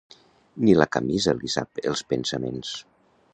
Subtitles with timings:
[0.61, 2.73] Ni la camisa li sap els pensaments.